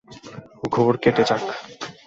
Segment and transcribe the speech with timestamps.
[0.71, 1.43] ঘোর কেটে যাক।